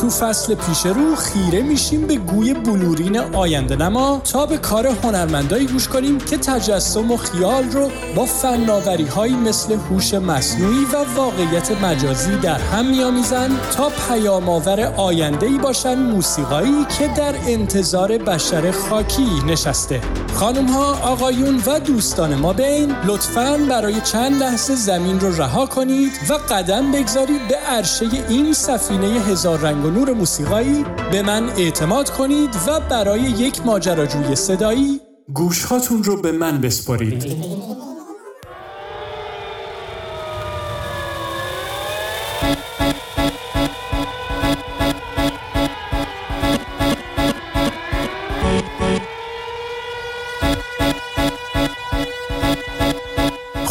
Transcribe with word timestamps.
تو 0.00 0.10
فصل 0.10 0.54
پیش 0.54 0.86
رو 0.86 1.16
خیره 1.16 1.62
میشیم 1.62 2.06
به 2.06 2.16
گوی 2.16 2.54
بلورین 2.54 3.18
آینده 3.18 3.76
نما 3.76 4.20
تا 4.32 4.46
به 4.46 4.58
کار 4.58 4.86
هنرمندایی 4.86 5.66
گوش 5.66 5.88
کنیم 5.88 6.18
که 6.18 6.36
تجسم 6.36 7.10
و 7.10 7.16
خیال 7.16 7.64
رو 7.64 7.90
با 8.16 8.26
فناوری 8.26 9.04
هایی 9.04 9.34
مثل 9.34 9.74
هوش 9.74 10.14
مصنوعی 10.14 10.84
و 10.84 11.04
واقعیت 11.16 11.82
مجازی 11.82 12.36
در 12.36 12.58
هم 12.58 12.86
میآمیزند 12.86 13.60
تا 13.76 13.92
پیام 14.08 14.48
آور 14.48 14.80
آینده 14.80 15.46
ای 15.46 15.58
باشن 15.58 15.94
موسیقایی 15.94 16.84
که 16.98 17.08
در 17.16 17.34
انتظار 17.46 18.18
بشر 18.18 18.70
خاکی 18.70 19.28
نشسته. 19.46 20.00
خانم 20.34 20.66
ها 20.66 20.92
آقایون 20.92 21.62
و 21.66 21.80
دوستان 21.80 22.34
ما 22.34 22.52
بین 22.52 22.96
لطفا 23.04 23.58
برای 23.70 24.00
چند 24.00 24.42
لحظه 24.42 24.74
زمین 24.74 25.20
رو 25.20 25.36
رها 25.36 25.66
کنید 25.66 26.12
و 26.30 26.34
قدم 26.34 26.92
بگذارید 26.92 27.48
به 27.48 27.56
عرشه 27.56 28.06
این 28.28 28.52
سفینه 28.52 29.06
هزار 29.06 29.58
رنگ 29.58 29.87
و 29.88 29.90
نور 29.90 30.12
موسیقایی 30.12 30.84
به 31.10 31.22
من 31.22 31.48
اعتماد 31.48 32.10
کنید 32.10 32.50
و 32.66 32.80
برای 32.90 33.20
یک 33.20 33.66
ماجراجوی 33.66 34.34
صدایی 34.36 35.00
گوشهاتون 35.34 36.02
رو 36.02 36.22
به 36.22 36.32
من 36.32 36.60
بسپارید. 36.60 37.24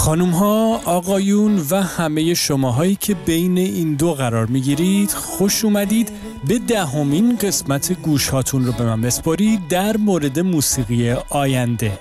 خانوم 0.07 0.29
ها، 0.29 0.81
آقایون 0.85 1.63
و 1.69 1.81
همه 1.81 2.33
شماهایی 2.33 2.95
که 2.95 3.13
بین 3.13 3.57
این 3.57 3.95
دو 3.95 4.13
قرار 4.13 4.45
می‌گیرید 4.45 5.11
خوش 5.11 5.65
اومدید. 5.65 6.11
به 6.47 6.59
دهمین 6.59 7.37
قسمت 7.37 7.93
گوش 7.93 8.29
هاتون 8.29 8.65
رو 8.65 8.71
به 8.71 8.83
من 8.83 9.01
بسپارید 9.01 9.67
در 9.67 9.97
مورد 9.97 10.39
موسیقی 10.39 11.11
آینده. 11.29 11.99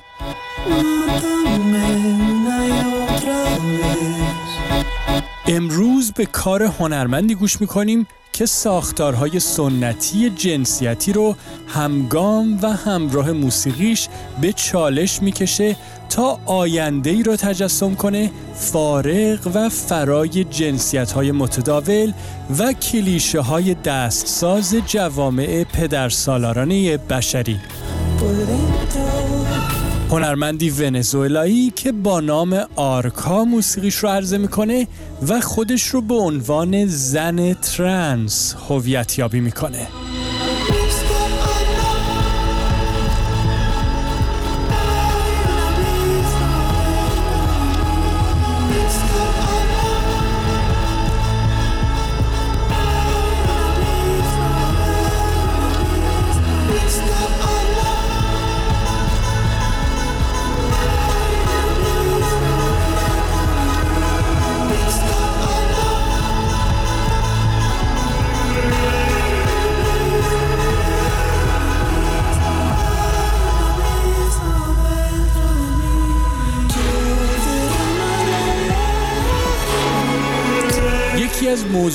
امروز 5.48 6.13
به 6.13 6.27
کار 6.27 6.63
هنرمندی 6.63 7.35
گوش 7.35 7.61
می‌کنیم. 7.61 8.07
که 8.37 8.47
ساختارهای 8.47 9.41
سنتی 9.41 10.31
جنسیتی 10.31 11.12
رو 11.12 11.37
همگام 11.69 12.59
و 12.62 12.73
همراه 12.73 13.33
موسیقیش 13.33 14.09
به 14.41 14.53
چالش 14.53 15.23
می‌کشه 15.23 15.77
تا 16.09 16.39
آینده 16.47 17.11
ای 17.11 17.23
رو 17.23 17.37
تجسم 17.37 17.95
کنه 17.95 18.31
فارغ 18.55 19.39
و 19.55 19.69
فرای 19.69 20.45
جنسیت 20.45 21.12
های 21.12 21.33
متداول 21.33 22.12
و 22.59 22.73
کلیشه 22.73 23.41
های 23.41 23.75
دستساز 23.75 24.75
جوامع 24.87 25.64
پدرسالارانه 25.64 26.97
بشری. 26.97 27.61
هنرمندی 30.11 30.71
ونزوئلایی 30.71 31.73
که 31.77 31.93
با 31.93 32.21
نام 32.21 32.61
آرکا 32.77 33.45
موسیقیش 33.45 33.95
رو 33.95 34.09
عرضه 34.09 34.39
می‌کنه 34.39 34.87
و 35.29 35.41
خودش 35.41 35.83
رو 35.83 36.01
به 36.01 36.15
عنوان 36.15 36.87
زن 36.87 37.53
ترنس 37.53 38.55
هویت 38.69 39.19
یابی 39.19 39.41
می‌کنه. 39.41 39.87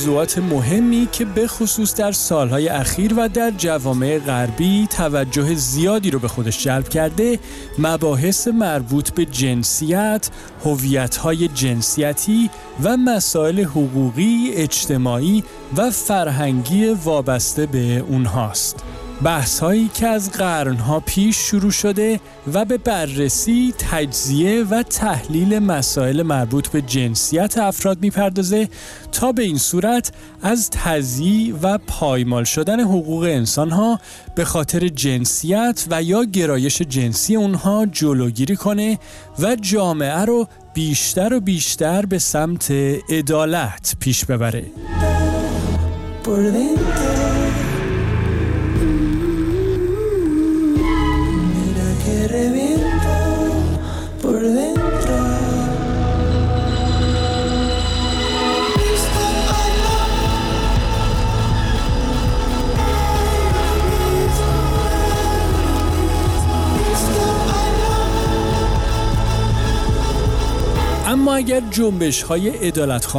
موضوعات 0.02 0.38
مهمی 0.38 1.08
که 1.12 1.24
به 1.24 1.46
خصوص 1.46 1.94
در 1.94 2.12
سالهای 2.12 2.68
اخیر 2.68 3.14
و 3.16 3.28
در 3.28 3.50
جوامع 3.50 4.18
غربی 4.18 4.86
توجه 4.86 5.54
زیادی 5.54 6.10
رو 6.10 6.18
به 6.18 6.28
خودش 6.28 6.64
جلب 6.64 6.88
کرده 6.88 7.38
مباحث 7.78 8.48
مربوط 8.48 9.10
به 9.10 9.24
جنسیت، 9.24 10.30
هویت‌های 10.64 11.48
جنسیتی 11.48 12.50
و 12.82 12.96
مسائل 12.96 13.60
حقوقی، 13.60 14.50
اجتماعی 14.54 15.44
و 15.76 15.90
فرهنگی 15.90 16.88
وابسته 16.88 17.66
به 17.66 18.04
اونهاست. 18.08 18.84
بحث 19.24 19.60
هایی 19.60 19.90
که 19.94 20.06
از 20.06 20.30
قرنها 20.30 21.00
پیش 21.00 21.36
شروع 21.36 21.70
شده 21.70 22.20
و 22.54 22.64
به 22.64 22.78
بررسی، 22.78 23.74
تجزیه 23.78 24.64
و 24.64 24.82
تحلیل 24.82 25.58
مسائل 25.58 26.22
مربوط 26.22 26.68
به 26.68 26.82
جنسیت 26.82 27.58
افراد 27.58 27.98
می‌پردازه 28.00 28.68
تا 29.12 29.32
به 29.32 29.42
این 29.42 29.58
صورت 29.58 30.12
از 30.42 30.70
تزییع 30.70 31.54
و 31.62 31.78
پایمال 31.78 32.44
شدن 32.44 32.80
حقوق 32.80 33.22
انسان 33.22 33.70
ها 33.70 34.00
به 34.34 34.44
خاطر 34.44 34.88
جنسیت 34.88 35.86
و 35.90 36.02
یا 36.02 36.24
گرایش 36.24 36.82
جنسی 36.82 37.36
اونها 37.36 37.86
جلوگیری 37.86 38.56
کنه 38.56 38.98
و 39.38 39.56
جامعه 39.56 40.24
رو 40.24 40.48
بیشتر 40.74 41.34
و 41.34 41.40
بیشتر 41.40 42.06
به 42.06 42.18
سمت 42.18 42.70
عدالت 43.10 43.96
پیش 44.00 44.24
ببره. 44.24 44.64
اما 71.42 71.54
اگر 71.54 71.62
جنبش 71.70 72.22
های 72.22 72.68
ادالت 72.68 73.16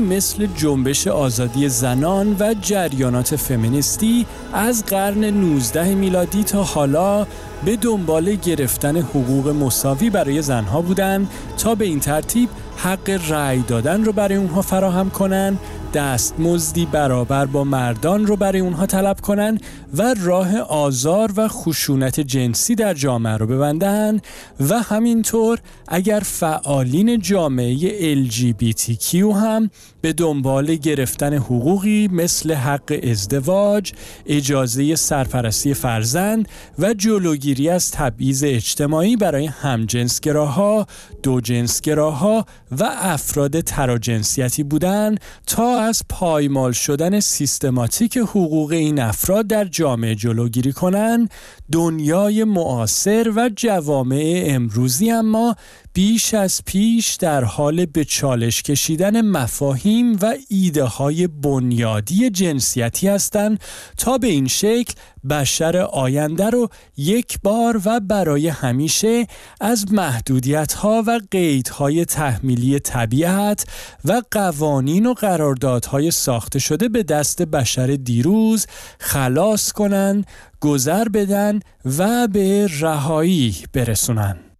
مثل 0.00 0.46
جنبش 0.56 1.06
آزادی 1.06 1.68
زنان 1.68 2.36
و 2.40 2.54
جریانات 2.60 3.36
فمینیستی 3.36 4.26
از 4.52 4.84
قرن 4.84 5.24
19 5.24 5.94
میلادی 5.94 6.44
تا 6.44 6.62
حالا 6.62 7.26
به 7.64 7.76
دنبال 7.76 8.34
گرفتن 8.34 8.96
حقوق 8.96 9.48
مساوی 9.48 10.10
برای 10.10 10.42
زنها 10.42 10.82
بودند 10.82 11.30
تا 11.58 11.74
به 11.74 11.84
این 11.84 12.00
ترتیب 12.00 12.48
حق 12.76 13.20
رأی 13.28 13.62
دادن 13.62 14.04
رو 14.04 14.12
برای 14.12 14.36
اونها 14.36 14.62
فراهم 14.62 15.10
کنند 15.10 15.58
دستمزدی 15.94 16.86
برابر 16.86 17.46
با 17.46 17.64
مردان 17.64 18.26
رو 18.26 18.36
برای 18.36 18.60
اونها 18.60 18.86
طلب 18.86 19.20
کنن 19.20 19.58
و 19.94 20.14
راه 20.22 20.58
آزار 20.58 21.32
و 21.36 21.48
خشونت 21.48 22.20
جنسی 22.20 22.74
در 22.74 22.94
جامعه 22.94 23.36
رو 23.36 23.46
ببندن 23.46 24.20
و 24.68 24.82
همینطور 24.82 25.58
اگر 25.88 26.20
فعالین 26.20 27.18
جامعه 27.18 28.14
LGBTQ 28.28 29.14
هم 29.14 29.70
به 30.00 30.12
دنبال 30.12 30.74
گرفتن 30.74 31.34
حقوقی 31.34 32.08
مثل 32.12 32.52
حق 32.54 33.00
ازدواج، 33.10 33.92
اجازه 34.26 34.96
سرپرستی 34.96 35.74
فرزند 35.74 36.48
و 36.78 36.94
جلوگیری 36.94 37.68
از 37.68 37.90
تبعیض 37.90 38.44
اجتماعی 38.46 39.16
برای 39.16 39.46
همجنسگراها، 39.46 40.86
دوجنسگراها 41.22 42.46
و 42.70 42.84
افراد 42.84 43.60
تراجنسیتی 43.60 44.62
بودن 44.62 45.14
تا 45.46 45.83
از 45.84 46.02
پایمال 46.08 46.72
شدن 46.72 47.20
سیستماتیک 47.20 48.16
حقوق 48.16 48.70
این 48.72 49.00
افراد 49.00 49.46
در 49.46 49.64
جامعه 49.64 50.14
جلوگیری 50.14 50.72
کنند 50.72 51.30
دنیای 51.72 52.44
معاصر 52.44 53.32
و 53.36 53.50
جوامع 53.56 54.42
امروزی 54.46 55.10
اما 55.10 55.56
بیش 55.94 56.34
از 56.34 56.60
پیش 56.66 57.14
در 57.14 57.44
حال 57.44 57.86
به 57.86 58.04
چالش 58.04 58.62
کشیدن 58.62 59.20
مفاهیم 59.20 60.16
و 60.22 60.34
ایده 60.48 60.84
های 60.84 61.26
بنیادی 61.26 62.30
جنسیتی 62.30 63.08
هستند 63.08 63.60
تا 63.96 64.18
به 64.18 64.26
این 64.26 64.48
شکل 64.48 64.94
بشر 65.30 65.76
آینده 65.76 66.50
رو 66.50 66.68
یک 66.96 67.38
بار 67.42 67.80
و 67.84 68.00
برای 68.00 68.48
همیشه 68.48 69.26
از 69.60 69.92
محدودیت 69.92 70.72
ها 70.72 71.02
و 71.06 71.20
قیدهای 71.30 72.04
تحمیلی 72.04 72.78
طبیعت 72.78 73.66
و 74.04 74.22
قوانین 74.30 75.06
و 75.06 75.14
قراردادهای 75.14 76.10
ساخته 76.10 76.58
شده 76.58 76.88
به 76.88 77.02
دست 77.02 77.42
بشر 77.42 77.86
دیروز 77.86 78.66
خلاص 78.98 79.72
کنند 79.72 80.26
گذر 80.60 81.08
بدن 81.08 81.60
و 81.98 82.28
به 82.28 82.68
رهایی 82.80 83.56
برسونن. 83.72 84.53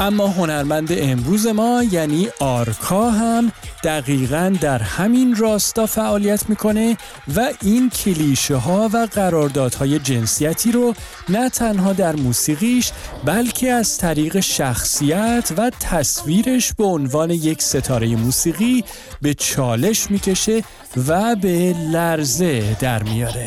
اما 0.00 0.26
هنرمند 0.26 0.88
امروز 0.90 1.46
ما 1.46 1.82
یعنی 1.90 2.28
آرکا 2.40 3.10
هم 3.10 3.52
دقیقا 3.84 4.56
در 4.60 4.78
همین 4.78 5.36
راستا 5.36 5.86
فعالیت 5.86 6.48
می‌کنه 6.48 6.96
و 7.36 7.50
این 7.62 7.90
کلیشه 7.90 8.56
ها 8.56 8.90
و 8.92 9.08
قراردادهای 9.12 9.98
جنسیتی 9.98 10.72
رو 10.72 10.94
نه 11.28 11.50
تنها 11.50 11.92
در 11.92 12.16
موسیقیش 12.16 12.92
بلکه 13.24 13.72
از 13.72 13.98
طریق 13.98 14.40
شخصیت 14.40 15.52
و 15.56 15.70
تصویرش 15.80 16.72
به 16.72 16.84
عنوان 16.84 17.30
یک 17.30 17.62
ستاره 17.62 18.16
موسیقی 18.16 18.84
به 19.22 19.34
چالش 19.34 20.10
می‌کشه 20.10 20.62
و 21.08 21.36
به 21.36 21.74
لرزه 21.92 22.76
در 22.80 23.02
میاره. 23.02 23.46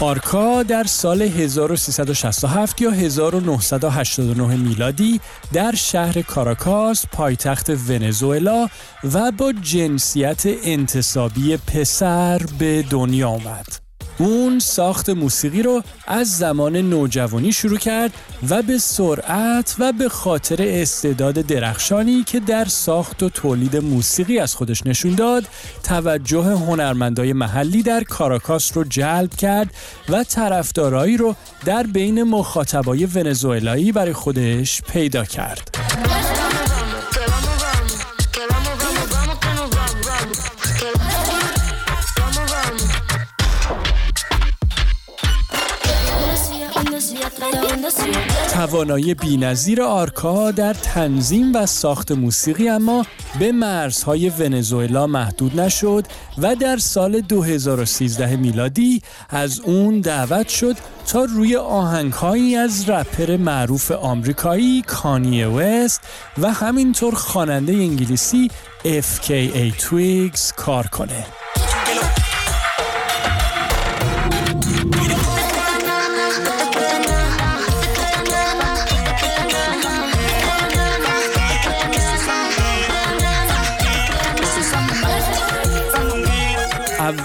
آرکا 0.00 0.62
در 0.62 0.84
سال 0.84 1.22
1367 1.22 2.80
یا 2.80 2.90
1989 2.90 4.56
میلادی 4.56 5.20
در 5.52 5.74
شهر 5.74 6.22
کاراکاس 6.22 7.06
پایتخت 7.12 7.70
ونزوئلا 7.70 8.68
و 9.14 9.32
با 9.32 9.52
جنسیت 9.52 10.42
انتصابی 10.64 11.56
پسر 11.56 12.40
به 12.58 12.82
دنیا 12.82 13.28
آمد. 13.28 13.89
اون 14.20 14.58
ساخت 14.58 15.10
موسیقی 15.10 15.62
رو 15.62 15.82
از 16.06 16.38
زمان 16.38 16.76
نوجوانی 16.76 17.52
شروع 17.52 17.78
کرد 17.78 18.12
و 18.48 18.62
به 18.62 18.78
سرعت 18.78 19.76
و 19.78 19.92
به 19.92 20.08
خاطر 20.08 20.56
استعداد 20.60 21.34
درخشانی 21.34 22.24
که 22.24 22.40
در 22.40 22.64
ساخت 22.64 23.22
و 23.22 23.28
تولید 23.28 23.76
موسیقی 23.76 24.38
از 24.38 24.54
خودش 24.54 24.86
نشون 24.86 25.14
داد 25.14 25.44
توجه 25.82 26.42
هنرمندای 26.42 27.32
محلی 27.32 27.82
در 27.82 28.04
کاراکاس 28.04 28.76
رو 28.76 28.84
جلب 28.84 29.34
کرد 29.34 29.74
و 30.08 30.24
طرفدارایی 30.24 31.16
رو 31.16 31.34
در 31.64 31.82
بین 31.82 32.22
مخاطبای 32.22 33.06
ونزوئلایی 33.06 33.92
برای 33.92 34.12
خودش 34.12 34.82
پیدا 34.82 35.24
کرد. 35.24 36.09
توانایی 48.70 49.14
بینظیر 49.14 49.82
آرکا 49.82 50.50
در 50.50 50.74
تنظیم 50.74 51.54
و 51.54 51.66
ساخت 51.66 52.12
موسیقی 52.12 52.68
اما 52.68 53.06
به 53.38 53.52
مرزهای 53.52 54.28
ونزوئلا 54.28 55.06
محدود 55.06 55.60
نشد 55.60 56.04
و 56.38 56.56
در 56.56 56.76
سال 56.76 57.20
2013 57.20 58.36
میلادی 58.36 59.02
از 59.30 59.60
اون 59.60 60.00
دعوت 60.00 60.48
شد 60.48 60.76
تا 61.06 61.24
روی 61.24 61.56
آهنگهایی 61.56 62.56
از 62.56 62.88
رپر 62.88 63.36
معروف 63.36 63.90
آمریکایی 63.90 64.82
کانی 64.82 65.44
وست 65.44 66.00
و 66.38 66.52
همینطور 66.52 67.14
خواننده 67.14 67.72
انگلیسی 67.72 68.50
FKA 68.84 69.82
Twigs 69.82 70.54
کار 70.56 70.86
کنه. 70.86 71.39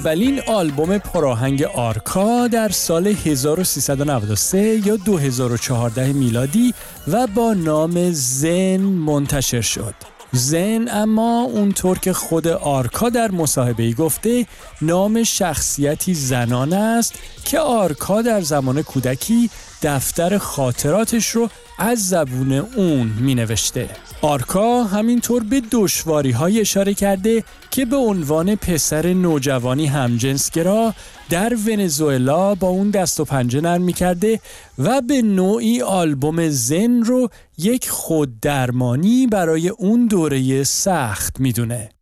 اولین 0.06 0.42
آلبوم 0.48 0.98
پراهنگ 0.98 1.64
آرکا 1.64 2.48
در 2.48 2.70
سال 2.70 3.08
1393 3.08 4.58
یا 4.58 4.96
2014 4.96 6.14
میلادی 6.14 6.74
و 7.08 7.28
با 7.28 7.54
نام 7.54 8.12
زن 8.12 8.78
منتشر 8.78 9.62
شد. 9.62 9.94
زن 10.32 10.88
اما 10.92 11.42
اونطور 11.42 12.00
که 12.00 12.14
خود 12.14 12.48
آرکا 12.48 13.10
در 13.10 13.32
مصاحبه 13.32 13.94
گفته 13.94 14.46
نام 14.82 15.24
شخصیتی 15.24 16.14
زنان 16.14 16.74
است 16.74 17.14
که 17.46 17.60
آرکا 17.60 18.22
در 18.22 18.42
زمان 18.42 18.82
کودکی 18.82 19.50
دفتر 19.84 20.38
خاطراتش 20.38 21.30
رو 21.30 21.50
از 21.80 22.10
زبون 22.10 22.52
اون 22.52 23.08
می 23.20 23.36
نوشته. 23.36 23.90
آرکا 24.22 24.84
همینطور 24.84 25.44
به 25.44 25.62
دشواری 25.72 26.32
های 26.32 26.62
اشاره 26.62 26.94
کرده 26.94 27.44
که 27.72 27.86
به 27.86 27.96
عنوان 27.96 28.56
پسر 28.56 29.14
نوجوانی 29.14 29.88
همجنسگرا 29.88 30.94
در 31.30 31.54
ونزوئلا 31.68 32.56
با 32.56 32.68
اون 32.68 32.90
دست 32.90 33.20
و 33.20 33.26
پنجه 33.26 33.62
نرم 33.62 33.92
کرده 33.92 34.40
و 34.78 35.02
به 35.02 35.22
نوعی 35.22 35.82
آلبوم 35.82 36.50
زن 36.50 37.02
رو 37.04 37.30
یک 37.58 37.90
خوددرمانی 37.90 39.28
برای 39.28 39.70
اون 39.70 40.08
دوره 40.08 40.64
سخت 40.64 41.40
می‌دونه. 41.40 41.95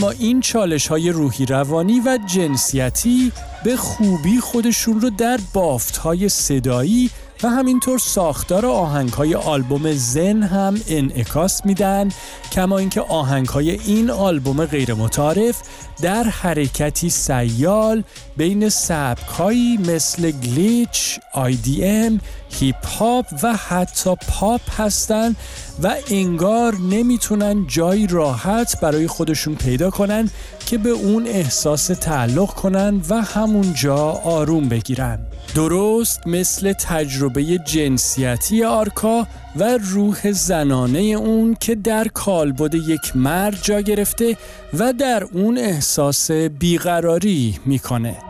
اما 0.00 0.10
این 0.10 0.40
چالش 0.40 0.86
های 0.86 1.10
روحی 1.10 1.46
روانی 1.46 2.00
و 2.00 2.18
جنسیتی 2.26 3.32
به 3.64 3.76
خوبی 3.76 4.40
خودشون 4.40 5.00
رو 5.00 5.10
در 5.10 5.38
بافت 5.54 5.96
های 5.96 6.28
صدایی 6.28 7.10
و 7.42 7.48
همینطور 7.48 7.98
ساختار 7.98 8.66
آهنگ 8.66 9.12
های 9.12 9.34
آلبوم 9.34 9.92
زن 9.92 10.42
هم 10.42 10.80
انعکاس 10.88 11.66
میدن 11.66 12.08
کما 12.52 12.78
اینکه 12.78 13.00
آهنگ 13.00 13.46
های 13.48 13.70
این 13.70 14.10
آلبوم 14.10 14.64
غیر 14.64 14.94
متعارف 14.94 15.62
در 16.02 16.24
حرکتی 16.24 17.10
سیال 17.10 18.04
بین 18.36 18.68
سبک 18.68 19.28
هایی 19.28 19.76
مثل 19.76 20.30
glitch، 20.30 21.20
ام، 21.34 22.20
هیپ 22.50 22.86
هاپ 22.86 23.26
و 23.42 23.56
حتی 23.56 24.16
پاپ 24.28 24.80
هستند 24.80 25.36
و 25.82 25.96
انگار 26.10 26.74
نمی‌تونن 26.74 27.66
جایی 27.66 28.06
راحت 28.06 28.80
برای 28.80 29.06
خودشون 29.06 29.54
پیدا 29.54 29.90
کنن 29.90 30.30
که 30.66 30.78
به 30.78 30.90
اون 30.90 31.26
احساس 31.26 31.86
تعلق 31.86 32.50
کنن 32.50 33.00
و 33.08 33.22
همونجا 33.22 33.96
آروم 34.24 34.68
بگیرن. 34.68 35.18
درست 35.54 36.26
مثل 36.26 36.72
تجربه 36.72 37.58
جنسیتی 37.58 38.64
آرکا 38.64 39.26
و 39.56 39.78
روح 39.82 40.32
زنانه 40.32 40.98
اون 40.98 41.56
که 41.60 41.74
در 41.74 42.08
کالبد 42.08 42.74
یک 42.74 43.16
مرد 43.16 43.58
جا 43.62 43.80
گرفته 43.80 44.36
و 44.78 44.92
در 44.92 45.24
اون 45.24 45.58
احساس 45.58 46.30
بیقراری 46.30 47.58
می‌کنه. 47.66 48.29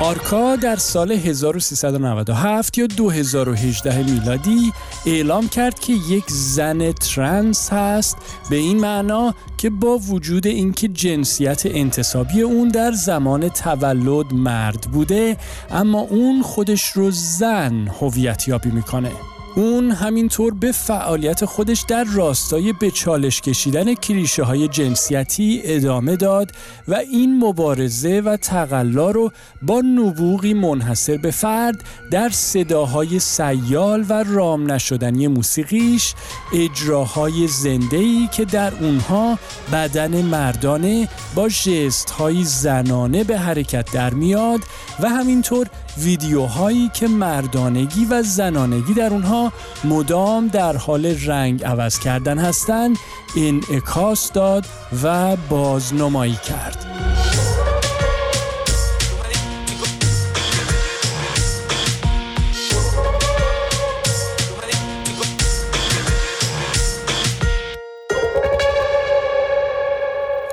آرکا 0.00 0.56
در 0.56 0.76
سال 0.76 1.12
1397 1.12 2.78
یا 2.78 2.86
2018 2.86 4.02
میلادی 4.02 4.72
اعلام 5.06 5.48
کرد 5.48 5.80
که 5.80 5.92
یک 5.92 6.24
زن 6.28 6.92
ترنس 6.92 7.72
هست 7.72 8.16
به 8.50 8.56
این 8.56 8.80
معنا 8.80 9.34
که 9.58 9.70
با 9.70 9.98
وجود 9.98 10.46
اینکه 10.46 10.88
جنسیت 10.88 11.62
انتصابی 11.66 12.42
اون 12.42 12.68
در 12.68 12.92
زمان 12.92 13.48
تولد 13.48 14.32
مرد 14.32 14.80
بوده 14.92 15.36
اما 15.70 16.00
اون 16.00 16.42
خودش 16.42 16.88
رو 16.88 17.10
زن 17.10 17.88
هویت 18.00 18.48
یابی 18.48 18.70
می‌کنه. 18.70 19.33
اون 19.56 19.90
همینطور 19.90 20.54
به 20.54 20.72
فعالیت 20.72 21.44
خودش 21.44 21.84
در 21.88 22.04
راستای 22.04 22.72
به 22.72 22.90
چالش 22.90 23.40
کشیدن 23.40 23.94
کلیشه 23.94 24.42
های 24.42 24.68
جنسیتی 24.68 25.60
ادامه 25.64 26.16
داد 26.16 26.52
و 26.88 26.94
این 26.94 27.44
مبارزه 27.44 28.20
و 28.20 28.36
تقلا 28.36 29.10
رو 29.10 29.32
با 29.62 29.80
نبوغی 29.80 30.54
منحصر 30.54 31.16
به 31.16 31.30
فرد 31.30 31.84
در 32.10 32.28
صداهای 32.28 33.18
سیال 33.18 34.04
و 34.08 34.22
رام 34.22 34.72
نشدنی 34.72 35.28
موسیقیش 35.28 36.14
اجراهای 36.54 37.48
زندهی 37.48 38.28
که 38.32 38.44
در 38.44 38.72
اونها 38.80 39.38
بدن 39.72 40.22
مردانه 40.22 41.08
با 41.34 41.48
جست 41.48 42.10
های 42.10 42.44
زنانه 42.44 43.24
به 43.24 43.38
حرکت 43.38 43.92
در 43.92 44.14
میاد 44.14 44.60
و 45.00 45.08
همینطور 45.08 45.66
ویدیوهایی 45.98 46.90
که 46.94 47.08
مردانگی 47.08 48.04
و 48.04 48.22
زنانگی 48.22 48.94
در 48.94 49.10
اونها 49.10 49.52
مدام 49.84 50.48
در 50.48 50.76
حال 50.76 51.06
رنگ 51.06 51.64
عوض 51.64 51.98
کردن 51.98 52.38
هستند 52.38 52.96
انعکاس 53.36 54.32
داد 54.32 54.66
و 55.02 55.36
بازنمایی 55.36 56.38
کرد. 56.48 56.86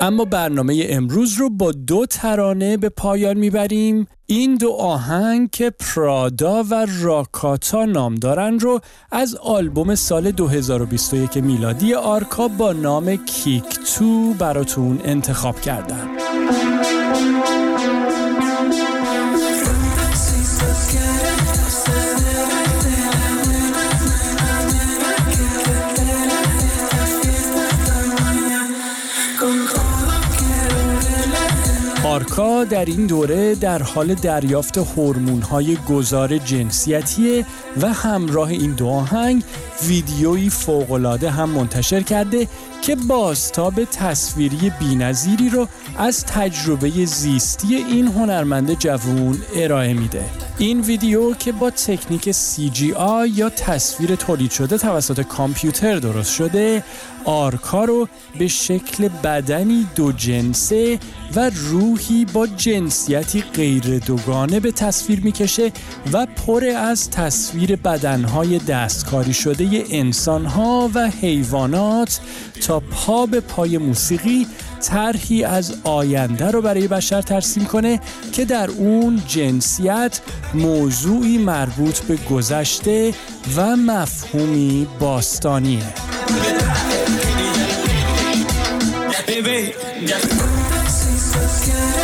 اما 0.00 0.24
برنامه 0.24 0.86
امروز 0.88 1.34
رو 1.34 1.50
با 1.50 1.72
دو 1.72 2.06
ترانه 2.06 2.76
به 2.76 2.88
پایان 2.88 3.36
می‌بریم 3.36 4.06
این 4.34 4.54
دو 4.54 4.72
آهنگ 4.72 5.50
که 5.50 5.70
پرادا 5.70 6.62
و 6.62 6.86
راکاتا 7.02 7.84
نام 7.84 8.14
دارن 8.14 8.58
رو 8.58 8.80
از 9.10 9.34
آلبوم 9.34 9.94
سال 9.94 10.30
2021 10.30 11.36
میلادی 11.36 11.94
آرکا 11.94 12.48
با 12.48 12.72
نام 12.72 13.16
کیک 13.16 13.78
تو 13.96 14.34
براتون 14.34 15.00
انتخاب 15.04 15.60
کردم 15.60 16.11
آرکا 32.32 32.64
در 32.64 32.84
این 32.84 33.06
دوره 33.06 33.54
در 33.54 33.82
حال 33.82 34.14
دریافت 34.14 34.78
های 35.50 35.76
گذار 35.88 36.38
جنسیتی 36.38 37.44
و 37.80 37.92
همراه 37.92 38.48
این 38.48 38.72
دو 38.72 38.88
آهنگ 38.88 39.42
ویدیویی 39.86 40.50
فوقالعاده 40.50 41.30
هم 41.30 41.50
منتشر 41.50 42.02
کرده 42.02 42.48
که 42.82 42.96
بازتاب 42.96 43.84
تصویری 43.84 44.72
بینظیری 44.80 45.48
رو 45.48 45.68
از 45.98 46.24
تجربه 46.24 46.90
زیستی 47.06 47.74
این 47.74 48.06
هنرمند 48.06 48.78
جوون 48.78 49.38
ارائه 49.56 49.94
میده. 49.94 50.24
این 50.58 50.80
ویدیو 50.80 51.34
که 51.34 51.52
با 51.52 51.70
تکنیک 51.70 52.32
CGI 52.32 53.28
یا 53.34 53.50
تصویر 53.50 54.14
تولید 54.14 54.50
شده 54.50 54.78
توسط 54.78 55.20
کامپیوتر 55.20 55.98
درست 55.98 56.34
شده 56.34 56.84
آرکا 57.24 57.84
رو 57.84 58.08
به 58.38 58.48
شکل 58.48 59.08
بدنی 59.08 59.86
دو 59.96 60.12
جنسه 60.12 60.98
و 61.36 61.50
روحی 61.54 62.24
با 62.24 62.46
جنسیتی 62.46 63.42
غیر 63.54 63.98
دوگانه 63.98 64.60
به 64.60 64.72
تصویر 64.72 65.20
می‌کشه 65.20 65.72
و 66.12 66.26
پر 66.26 66.64
از 66.64 67.10
تصویر 67.10 67.76
بدنهای 67.76 68.58
دستکاری 68.58 69.34
شده 69.34 69.84
انسانها 69.90 70.90
و 70.94 71.10
حیوانات 71.10 72.20
تا 72.66 72.80
پا 72.80 73.26
به 73.26 73.40
پای 73.40 73.78
موسیقی 73.78 74.46
طرحی 74.82 75.44
از 75.44 75.74
آینده 75.84 76.50
رو 76.50 76.62
برای 76.62 76.88
بشر 76.88 77.22
ترسیم 77.22 77.64
کنه 77.64 78.00
که 78.32 78.44
در 78.44 78.70
اون 78.70 79.22
جنسیت 79.28 80.20
موضوعی 80.54 81.38
مربوط 81.38 82.00
به 82.00 82.16
گذشته 82.16 83.14
و 83.56 83.76
مفهومی 83.76 84.86
باستانیه. 85.00 85.94
Just... 90.04 92.01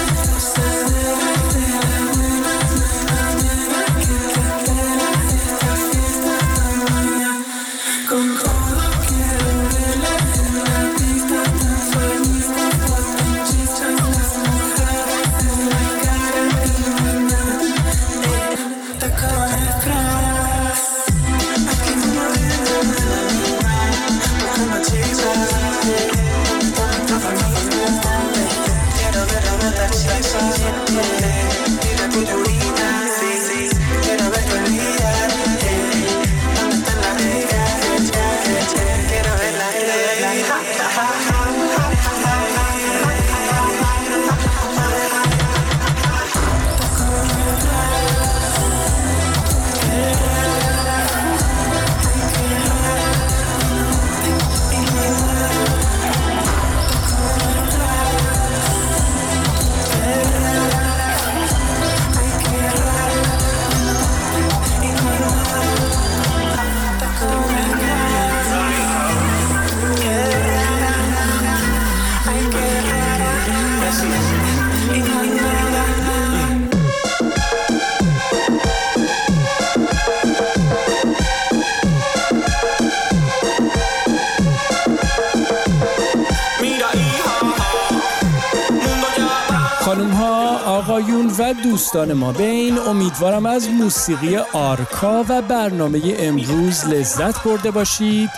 آقایون 89.89 91.31
و 91.39 91.55
دوستان 91.63 92.13
ما 92.13 92.33
به 92.33 92.45
این 92.45 92.79
امیدوارم 92.79 93.47
از 93.47 93.69
موسیقی 93.69 94.37
آرکا 94.53 95.25
و 95.29 95.43
برنامه 95.43 96.01
امروز 96.19 96.85
لذت 96.85 97.43
برده 97.43 97.71
باشید. 97.71 98.31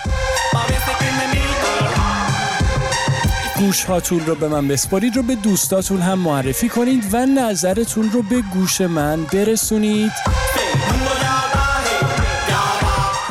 گوش 3.59 3.85
هاتون 3.85 4.26
رو 4.26 4.35
به 4.35 4.49
من 4.49 4.69
بسپارید 4.69 5.16
رو 5.16 5.23
به 5.23 5.35
دوستاتون 5.35 6.00
هم 6.00 6.19
معرفی 6.19 6.69
کنید 6.69 7.04
و 7.12 7.26
نظرتون 7.26 8.11
رو 8.11 8.23
به 8.23 8.42
گوش 8.42 8.80
من 8.80 9.25
برسونید. 9.25 10.12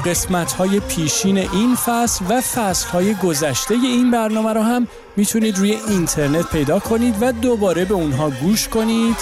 قسمت 0.05 0.51
های 0.51 0.79
پیشین 0.79 1.37
این 1.37 1.75
فصل 1.75 2.25
و 2.29 2.41
فصل 2.41 2.87
های 2.89 3.13
گذشته 3.13 3.73
این 3.73 4.11
برنامه 4.11 4.53
رو 4.53 4.61
هم 4.61 4.87
می‌تونید 5.17 5.57
روی 5.57 5.77
اینترنت 5.89 6.49
پیدا 6.49 6.79
کنید 6.79 7.15
و 7.21 7.31
دوباره 7.31 7.85
به 7.85 7.93
اونها 7.93 8.29
گوش 8.29 8.67
کنید. 8.67 9.15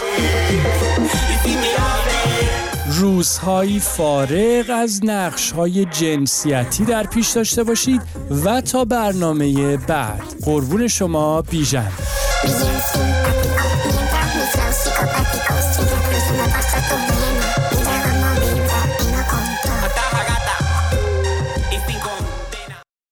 روزهایی 2.92 3.80
فارغ 3.80 4.66
از 4.70 5.06
نقش 5.06 5.52
های 5.52 5.86
جنسیتی 5.86 6.86
در 6.86 7.04
پیش 7.04 7.30
داشته 7.30 7.64
باشید 7.64 8.02
و 8.46 8.62
تا 8.62 8.86
برنامه 8.86 9.78
بعد. 9.78 10.24
قربون 10.46 10.88
شما 10.88 11.42
بیژن. 11.42 11.92